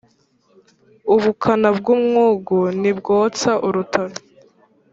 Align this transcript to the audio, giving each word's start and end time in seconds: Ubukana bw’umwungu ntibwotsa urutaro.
Ubukana 1.13 1.69
bw’umwungu 1.77 2.57
ntibwotsa 2.79 3.51
urutaro. 3.67 4.15